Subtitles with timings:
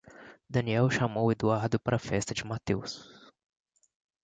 [0.53, 3.07] Daniel chamou Eduardo pra festa de Matheus.